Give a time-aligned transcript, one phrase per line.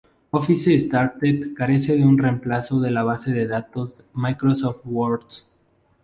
[0.31, 5.47] Office Starter carece de un reemplazo de la base de datos Microsoft Works.